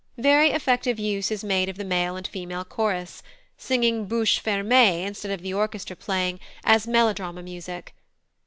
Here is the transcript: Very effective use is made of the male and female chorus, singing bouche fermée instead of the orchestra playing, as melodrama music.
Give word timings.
Very 0.17 0.49
effective 0.49 0.97
use 0.97 1.29
is 1.29 1.43
made 1.43 1.69
of 1.69 1.77
the 1.77 1.83
male 1.85 2.15
and 2.15 2.25
female 2.25 2.65
chorus, 2.65 3.21
singing 3.55 4.07
bouche 4.07 4.43
fermée 4.43 5.05
instead 5.05 5.29
of 5.29 5.43
the 5.43 5.53
orchestra 5.53 5.95
playing, 5.95 6.39
as 6.63 6.87
melodrama 6.87 7.43
music. 7.43 7.93